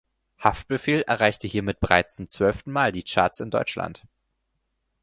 [0.39, 4.01] Haftbefehl erreichte hiermit bereits zum zwölften Mal die Charts in Deutschland.